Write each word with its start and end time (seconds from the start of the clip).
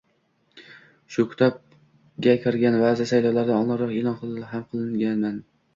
Shu 1.15 1.25
kitobga 1.33 2.35
kirgan 2.47 2.81
baʼzi 2.85 3.09
savollarni 3.13 3.59
oldinroq 3.61 4.29
eʼlon 4.31 4.53
ham 4.57 4.71
qilganman 4.75 5.43